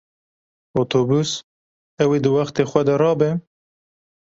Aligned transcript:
Otobus 0.81 1.31
ew 2.01 2.09
ê 2.15 2.17
di 2.23 2.29
wextê 2.35 2.63
xwe 2.71 2.81
de 2.87 2.95
rabe? 3.03 3.29